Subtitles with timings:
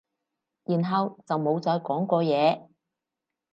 [0.63, 2.67] 然後就冇再講過嘢